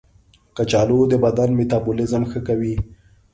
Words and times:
کچالو 0.55 0.99
د 1.11 1.13
بدن 1.23 1.49
میتابولیزم 1.59 2.23
ښه 2.31 2.39
کوي. 2.47 2.75